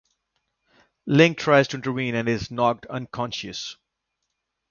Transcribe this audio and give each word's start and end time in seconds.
Link 1.05 1.37
tries 1.37 1.67
to 1.67 1.77
intervene 1.77 2.15
and 2.15 2.27
is 2.27 2.49
knocked 2.49 2.87
unconscious. 2.87 3.77